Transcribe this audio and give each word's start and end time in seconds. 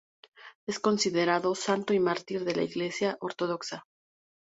Es 0.67 0.79
considerado 0.79 1.53
santo 1.53 1.93
y 1.93 1.99
mártir 1.99 2.43
de 2.43 2.55
la 2.55 2.63
iglesia 2.63 3.19
ortodoxa. 3.21 3.83